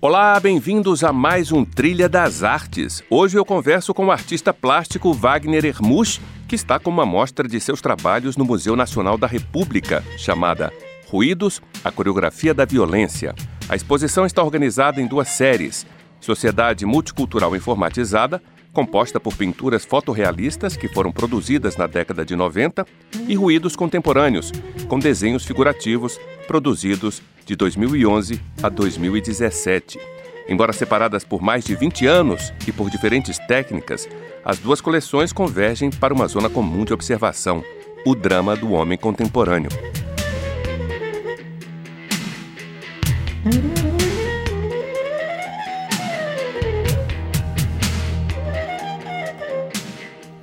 [0.00, 3.02] Olá, bem-vindos a mais um Trilha das Artes.
[3.10, 7.60] Hoje eu converso com o artista plástico Wagner Hermusch, que está com uma mostra de
[7.60, 10.72] seus trabalhos no Museu Nacional da República, chamada
[11.08, 13.34] Ruídos, a coreografia da violência.
[13.68, 15.84] A exposição está organizada em duas séries:
[16.20, 18.40] Sociedade Multicultural Informatizada,
[18.72, 22.86] composta por pinturas fotorrealistas que foram produzidas na década de 90,
[23.26, 24.52] e Ruídos Contemporâneos,
[24.86, 29.98] com desenhos figurativos produzidos de 2011 a 2017.
[30.46, 34.06] Embora separadas por mais de 20 anos e por diferentes técnicas,
[34.44, 37.64] as duas coleções convergem para uma zona comum de observação:
[38.04, 39.70] o drama do homem contemporâneo.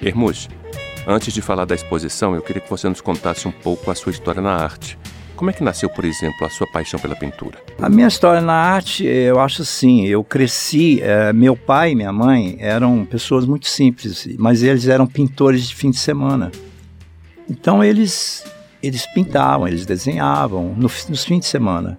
[0.00, 0.48] Hermus,
[1.06, 4.12] antes de falar da exposição, eu queria que você nos contasse um pouco a sua
[4.12, 4.98] história na arte.
[5.36, 7.58] Como é que nasceu, por exemplo, a sua paixão pela pintura?
[7.80, 12.12] A minha história na arte, eu acho assim, eu cresci, é, meu pai e minha
[12.12, 16.52] mãe eram pessoas muito simples, mas eles eram pintores de fim de semana.
[17.50, 18.44] Então eles
[18.82, 21.98] eles pintavam, eles desenhavam no, nos fins de semana.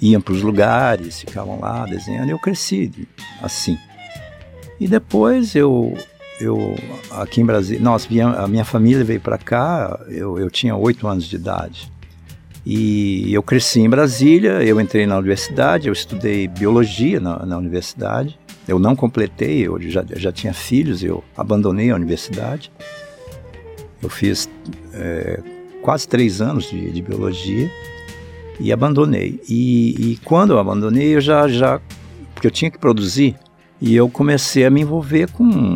[0.00, 2.28] Iam para os lugares, ficavam lá desenhando.
[2.28, 3.08] Eu cresci
[3.42, 3.78] assim.
[4.78, 5.96] E depois eu
[6.38, 6.76] eu
[7.10, 11.24] aqui em Brasília, nós a minha família veio para cá, eu, eu tinha oito anos
[11.24, 11.90] de idade.
[12.68, 18.36] E eu cresci em Brasília, eu entrei na universidade, eu estudei biologia na, na universidade.
[18.66, 22.72] Eu não completei, eu já, já tinha filhos, eu abandonei a universidade.
[24.02, 24.50] Eu fiz
[24.92, 25.40] é,
[25.80, 27.70] quase três anos de, de, biologia
[28.58, 29.40] e abandonei.
[29.48, 31.80] E, e, quando eu abandonei, eu já, já.
[32.34, 33.36] Porque eu tinha que produzir,
[33.80, 35.74] e eu comecei a me envolver com,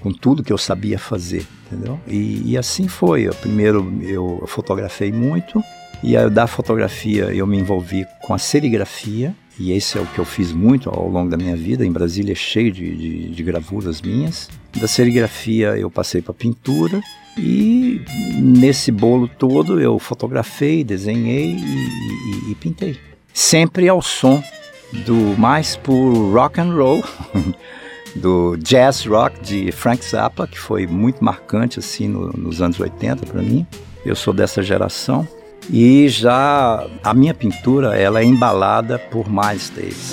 [0.00, 1.98] com tudo que eu sabia fazer, entendeu?
[2.06, 3.22] E, e assim foi.
[3.22, 5.60] Eu, primeiro eu fotografei muito,
[6.02, 10.20] e aí, da fotografia eu me envolvi com a serigrafia, e esse é o que
[10.20, 11.84] eu fiz muito ao longo da minha vida.
[11.84, 14.48] Em Brasília é cheio de, de, de gravuras minhas.
[14.76, 17.00] Da serigrafia eu passei para pintura,
[17.36, 18.00] e
[18.36, 22.96] nesse bolo todo eu fotografei, desenhei e, e, e pintei.
[23.32, 24.42] Sempre ao som
[25.04, 27.02] do mais puro rock and roll,
[28.16, 33.26] do jazz rock de Frank Zappa, que foi muito marcante assim no, nos anos 80
[33.26, 33.66] para mim.
[34.04, 35.26] Eu sou dessa geração.
[35.70, 40.12] E já a minha pintura ela é embalada por Miles Davis.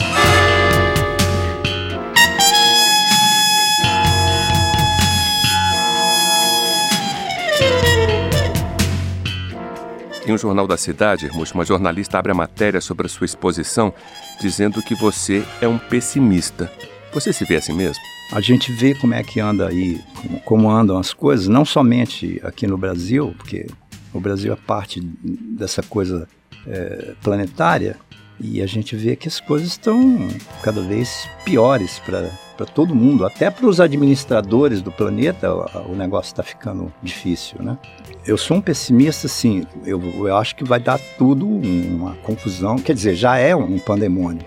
[10.28, 13.94] Em um jornal da cidade, Hermus, uma jornalista abre a matéria sobre a sua exposição
[14.42, 16.70] dizendo que você é um pessimista.
[17.14, 18.04] Você se vê assim mesmo?
[18.34, 20.02] A gente vê como é que anda aí,
[20.44, 23.68] como andam as coisas, não somente aqui no Brasil, porque
[24.16, 26.28] o Brasil é parte dessa coisa
[26.66, 27.98] é, planetária
[28.40, 30.18] e a gente vê que as coisas estão
[30.62, 36.44] cada vez piores para todo mundo, até para os administradores do planeta o, negócio está
[36.44, 37.78] ficando difícil, né?
[38.26, 39.66] Eu sou um pessimista, sim.
[39.86, 42.78] Eu, eu acho que vai dar tudo uma confusão.
[42.78, 44.44] Quer dizer, já é um pandemônio.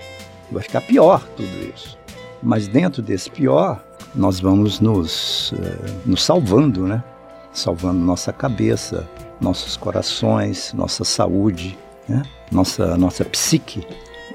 [0.50, 1.96] Vai ficar pior tudo isso.
[2.42, 5.56] Mas dentro desse pior, nós vamos nos, uh,
[6.04, 7.04] nos salvando, né?
[7.52, 9.08] Salvando nossa cabeça,
[9.40, 11.76] nossos corações, nossa saúde,
[12.08, 12.22] né?
[12.50, 13.86] nossa, nossa psique.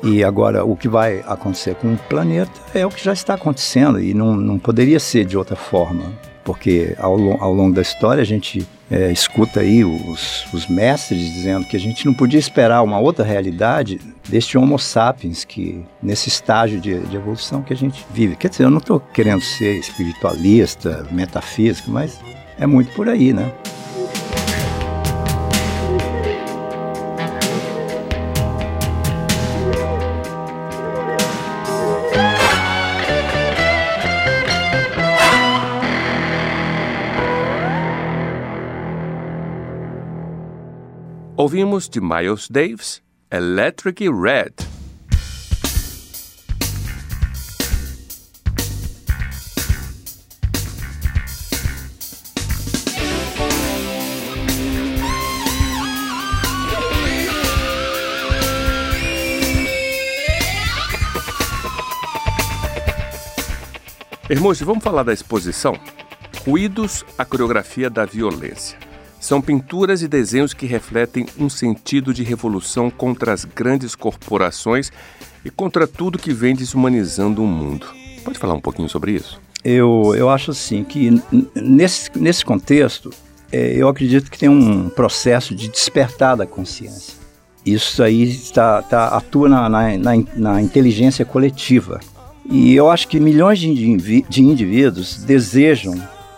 [0.03, 4.01] E agora, o que vai acontecer com o planeta é o que já está acontecendo
[4.01, 6.11] e não, não poderia ser de outra forma.
[6.43, 11.65] Porque ao, ao longo da história a gente é, escuta aí os, os mestres dizendo
[11.65, 16.81] que a gente não podia esperar uma outra realidade deste Homo sapiens, que nesse estágio
[16.81, 18.35] de, de evolução que a gente vive.
[18.35, 22.19] Quer dizer, eu não estou querendo ser espiritualista, metafísico, mas
[22.59, 23.51] é muito por aí, né?
[41.45, 44.54] Ouvimos de Miles Davis, Electric Red.
[64.30, 65.78] Hermoso, vamos falar da exposição
[66.45, 68.82] Ruídos, a coreografia da violência.
[69.23, 74.91] São pinturas e desenhos que refletem um sentido de revolução contra as grandes corporações
[75.45, 77.87] e contra tudo que vem desumanizando o mundo.
[78.21, 79.39] Pode falar um pouquinho sobre isso?
[79.63, 81.21] Eu, eu acho assim que
[81.55, 83.11] nesse, nesse contexto,
[83.49, 87.13] é, eu acredito que tem um processo de despertar da consciência.
[87.65, 92.01] Isso aí está, tá, atua na, na, na, na inteligência coletiva.
[92.51, 95.95] E eu acho que milhões de, de indivíduos desejam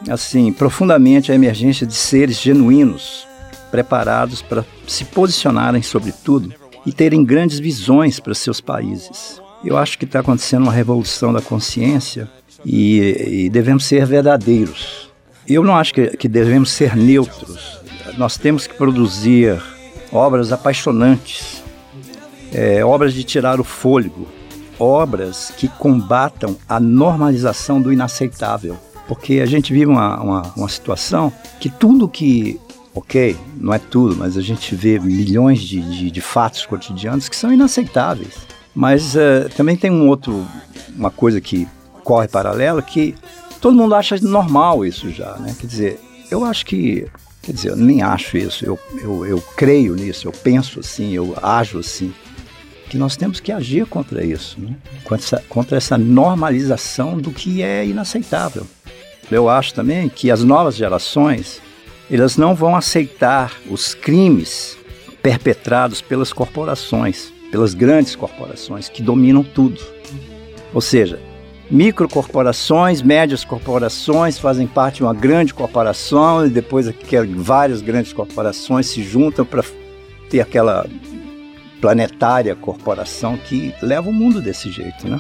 [0.10, 3.28] assim, profundamente a emergência de seres genuínos,
[3.72, 6.54] preparados para se posicionarem sobre tudo
[6.86, 9.42] e terem grandes visões para seus países.
[9.64, 12.30] Eu acho que está acontecendo uma revolução da consciência
[12.64, 15.10] e, e, devemos ser verdadeiros.
[15.48, 17.80] Eu não acho que, que devemos ser neutros.
[18.18, 19.62] Nós temos que produzir
[20.12, 21.64] obras apaixonantes,
[22.54, 24.28] é, obras de tirar o fôlego,
[24.80, 28.78] obras que combatam a normalização do inaceitável.
[29.08, 32.60] Porque a gente vive uma, uma, uma situação que tudo que
[32.96, 37.36] ok, não é tudo, mas a gente vê milhões de, de, de fatos cotidianos que
[37.36, 38.48] são inaceitáveis.
[38.74, 40.46] Mas uh, também tem um outro,
[40.96, 41.68] uma coisa que
[42.04, 43.14] corre paralela que
[43.60, 45.56] todo mundo acha normal isso já, né?
[45.60, 46.00] Quer dizer,
[46.32, 47.08] eu acho que,
[47.42, 51.36] quer dizer, eu nem acho isso, eu, eu, eu creio nisso, eu penso assim, eu
[51.42, 52.14] ajo assim,
[52.90, 54.76] que nós temos que agir contra isso, né?
[55.04, 58.66] contra, essa, contra essa normalização do que é inaceitável.
[59.32, 61.62] Eu acho também que as novas gerações
[62.10, 64.78] elas não vão aceitar os crimes
[65.22, 69.82] perpetrados pelas corporações, pelas grandes corporações que dominam tudo.
[70.74, 71.20] Ou seja,
[71.72, 76.88] microcorporações, médias corporações fazem parte de uma grande corporação e depois
[77.36, 79.64] várias grandes corporações se juntam para
[80.30, 80.86] ter aquela
[81.82, 85.20] planetária corporação que leva o mundo desse jeito, né?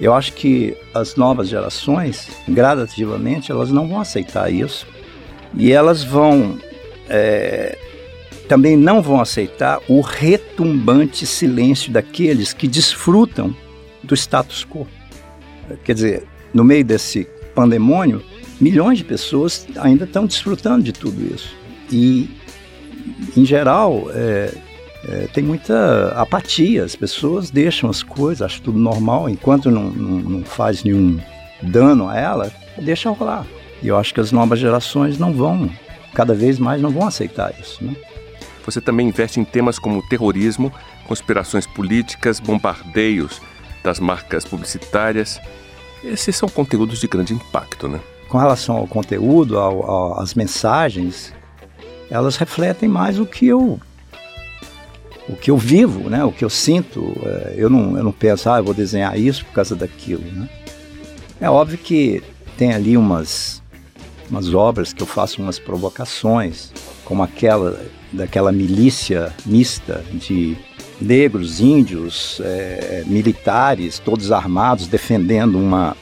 [0.00, 4.86] Eu acho que as novas gerações, gradativamente, elas não vão aceitar isso
[5.54, 6.58] e elas vão
[7.08, 7.78] é,
[8.48, 13.54] também não vão aceitar o retumbante silêncio daqueles que desfrutam
[14.02, 14.86] do status quo.
[15.84, 18.22] Quer dizer, no meio desse pandemônio,
[18.60, 21.56] milhões de pessoas ainda estão desfrutando de tudo isso.
[21.90, 22.28] E,
[23.36, 24.52] em geral, é,
[25.08, 26.84] é, tem muita apatia.
[26.84, 31.18] As pessoas deixam as coisas, acham tudo normal, enquanto não, não, não faz nenhum
[31.62, 33.46] dano a ela, deixa rolar.
[33.82, 35.68] E eu acho que as novas gerações não vão,
[36.14, 37.84] cada vez mais não vão aceitar isso.
[37.84, 37.96] Né?
[38.64, 40.72] Você também investe em temas como terrorismo,
[41.06, 43.40] conspirações políticas, bombardeios
[43.82, 45.40] das marcas publicitárias.
[46.04, 48.00] Esses são conteúdos de grande impacto, né?
[48.28, 51.34] Com relação ao conteúdo, ao, ao, às mensagens,
[52.08, 53.80] elas refletem mais o que eu
[55.28, 56.24] o que eu vivo, né?
[56.24, 57.12] O que eu sinto.
[57.24, 60.48] É, eu não eu não penso, ah, eu vou desenhar isso por causa daquilo, né?
[61.40, 62.22] É óbvio que
[62.56, 63.62] tem ali umas
[64.30, 66.72] umas obras que eu faço umas provocações,
[67.04, 70.56] como aquela daquela milícia mista de
[71.00, 75.96] negros, índios, é, militares, todos armados, defendendo uma,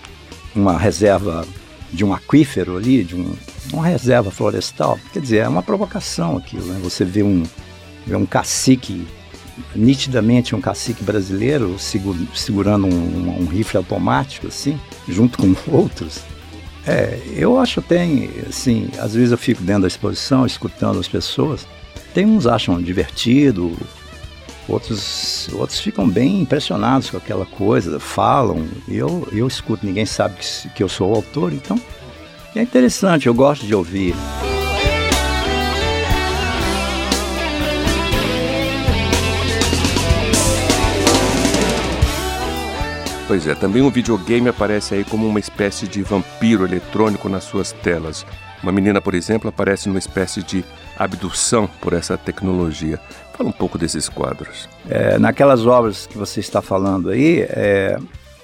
[0.54, 1.46] uma reserva
[1.92, 3.32] de um aquífero ali, de um,
[3.72, 4.98] uma reserva florestal.
[5.12, 6.78] Quer dizer, é uma provocação aquilo, né?
[6.82, 7.42] Você vê um,
[8.06, 9.06] vê um cacique,
[9.74, 16.20] nitidamente um cacique brasileiro, segurando um, um rifle automático, assim, junto com outros.
[16.86, 21.66] É, eu acho tem, assim, às vezes eu fico dentro da exposição, escutando as pessoas,
[22.14, 23.76] tem uns acham divertido,
[24.66, 30.68] outros, outros ficam bem impressionados com aquela coisa, falam, eu, eu escuto, ninguém sabe que,
[30.70, 31.80] que eu sou o autor, então
[32.56, 34.14] é interessante, eu gosto de ouvir.
[43.30, 47.70] Pois é, também o videogame aparece aí como uma espécie de vampiro eletrônico nas suas
[47.70, 48.26] telas.
[48.60, 50.64] Uma menina, por exemplo, aparece numa espécie de
[50.98, 52.98] abdução por essa tecnologia.
[53.38, 54.68] Fala um pouco desses quadros.
[54.88, 57.98] É, naquelas obras que você está falando aí, é,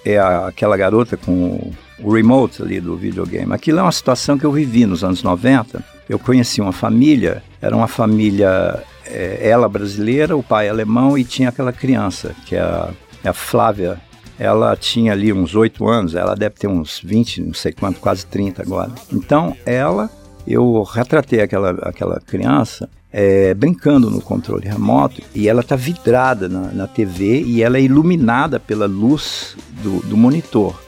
[0.04, 3.52] é aquela garota com o remote ali do videogame.
[3.52, 5.82] Aquilo é uma situação que eu vivi nos anos 90.
[6.08, 11.48] Eu conheci uma família, era uma família, é, ela brasileira, o pai alemão e tinha
[11.48, 12.90] aquela criança, que é a,
[13.24, 14.00] é a Flávia.
[14.38, 18.26] Ela tinha ali uns 8 anos, ela deve ter uns 20, não sei quanto, quase
[18.26, 18.92] 30 agora.
[19.12, 20.10] Então, ela,
[20.46, 26.72] eu retratei aquela, aquela criança é, brincando no controle remoto e ela está vidrada na,
[26.72, 30.78] na, TV e ela é iluminada pela luz do, do monitor.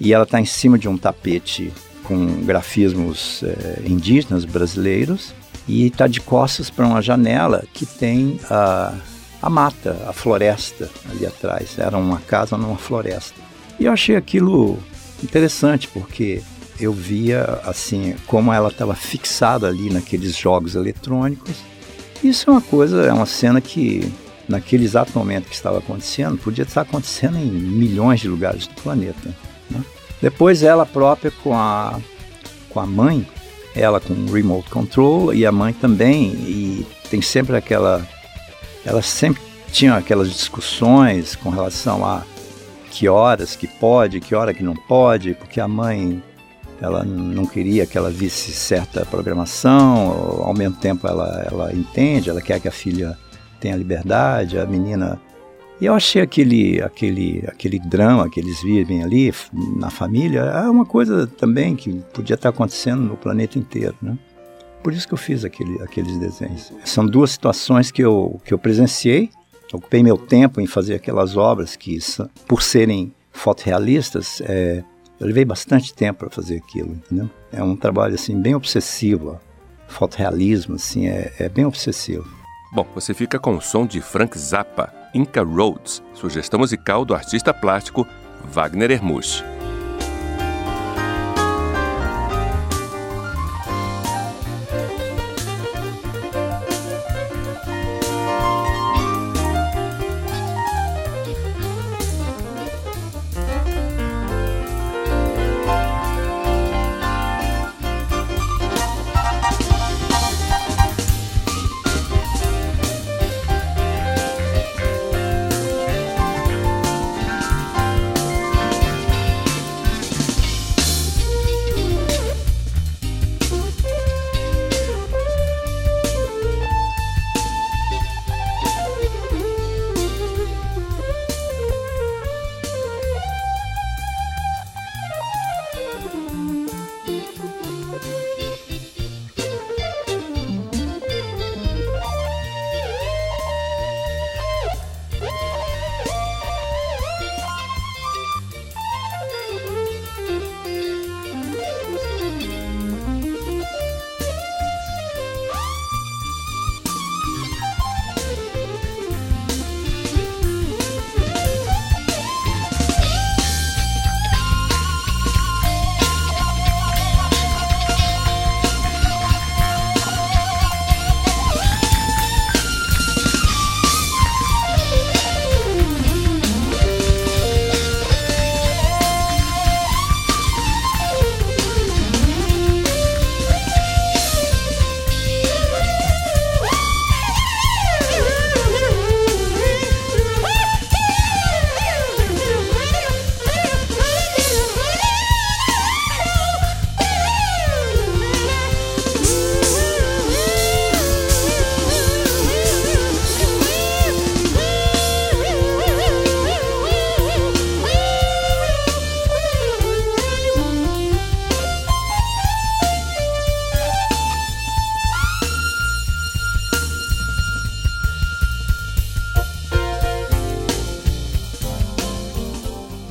[0.00, 1.72] E ela está em cima de um tapete
[2.02, 5.32] com grafismos é, indígenas brasileiros
[5.68, 8.92] e está de costas para uma janela que tem a,
[9.40, 11.78] a mata, a floresta ali atrás.
[11.78, 13.40] Era uma casa numa floresta.
[13.78, 14.78] E eu achei aquilo
[15.22, 16.42] interessante porque
[16.78, 21.56] eu via assim como ela estava fixada ali naqueles jogos eletrônicos.
[22.22, 24.12] Isso é uma coisa, é uma cena que
[24.48, 29.34] naquele exato momento que estava acontecendo podia estar acontecendo em milhões de lugares do planeta.
[29.70, 29.82] Né?
[30.20, 31.98] Depois ela própria com a
[32.70, 33.26] com a mãe,
[33.74, 38.06] ela com remote control e a mãe também e tem sempre aquela
[38.86, 42.22] ela sempre tinha aquelas discussões com relação a
[42.90, 46.22] que horas que pode, que hora que não pode, porque a mãe
[46.80, 52.40] ela não queria que ela visse certa programação, ao mesmo tempo ela, ela entende, ela
[52.40, 53.18] quer que a filha
[53.60, 55.20] tenha liberdade, a menina.
[55.80, 59.32] E eu achei aquele, aquele, aquele drama que eles vivem ali
[59.76, 64.16] na família é uma coisa também que podia estar acontecendo no planeta inteiro, né?
[64.86, 66.72] Por isso que eu fiz aquele, aqueles desenhos.
[66.84, 69.30] São duas situações que eu, que eu presenciei
[69.72, 71.98] ocupei meu tempo em fazer aquelas obras que,
[72.46, 74.84] por serem fotorrealistas, é,
[75.18, 77.28] eu levei bastante tempo para fazer aquilo, entendeu?
[77.52, 79.40] É um trabalho assim bem obsessivo,
[79.88, 82.24] fotorrealismo assim é, é bem obsessivo.
[82.72, 87.52] Bom, você fica com o som de Frank Zappa, Inca Roads, sugestão musical do artista
[87.52, 88.06] plástico
[88.52, 89.42] Wagner Hermusch.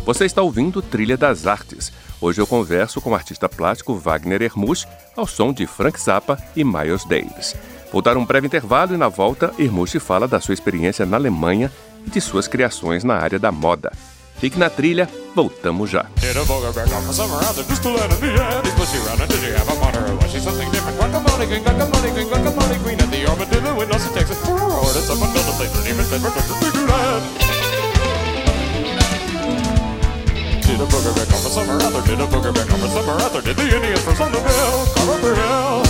[0.05, 1.91] Você está ouvindo Trilha das Artes.
[2.21, 4.85] Hoje eu converso com o artista plástico Wagner Hermusch
[5.17, 7.55] ao som de Frank Zappa e Miles Davis.
[7.91, 11.71] Vou dar um breve intervalo e na volta Hermusch fala da sua experiência na Alemanha
[12.05, 13.91] e de suas criações na área da moda.
[14.38, 16.05] Fique na trilha, voltamos já.
[30.65, 33.55] Did a booger back on summer other, did a booger back on summer other, did
[33.55, 35.84] the Indians from Somerville, Carver Hill.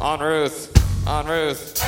[0.00, 1.85] On Ruth, on Ruth.